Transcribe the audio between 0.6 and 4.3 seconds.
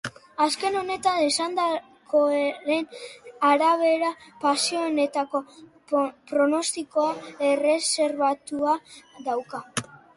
honek esandakoaren arabera,